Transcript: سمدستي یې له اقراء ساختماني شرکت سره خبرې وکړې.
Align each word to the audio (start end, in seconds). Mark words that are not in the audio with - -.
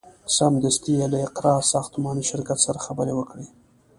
سمدستي 0.35 0.91
یې 0.99 1.05
له 1.13 1.17
اقراء 1.27 1.59
ساختماني 1.71 2.23
شرکت 2.31 2.57
سره 2.65 2.79
خبرې 2.85 3.13
وکړې. 3.15 3.45